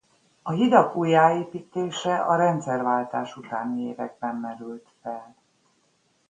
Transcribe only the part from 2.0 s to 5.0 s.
a rendszerváltás utáni években merült